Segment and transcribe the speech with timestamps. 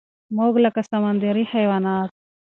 [0.35, 2.09] مونږ لکه سمندري حيوانات